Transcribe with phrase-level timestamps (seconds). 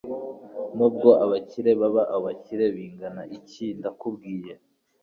[0.75, 4.53] nubwo abakire baba abakire bingana iki, ndakubwiye